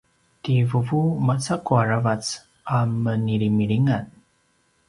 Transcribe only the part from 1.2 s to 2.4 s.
macaqu aravac